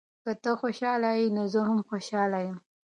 که 0.23 0.31
ته 0.41 0.51
خوشحاله 0.61 1.11
یې، 1.19 1.25
نو 1.35 1.43
زه 1.53 1.59
هم 1.67 1.79
خوشحاله 1.89 2.39
یم. 2.47 2.57